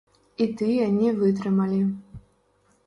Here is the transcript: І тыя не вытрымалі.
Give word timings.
І 0.45 0.47
тыя 0.61 0.87
не 0.95 1.13
вытрымалі. 1.21 1.79